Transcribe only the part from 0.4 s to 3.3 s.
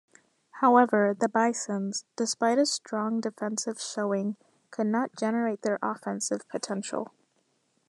However, the Bisons, despite a strong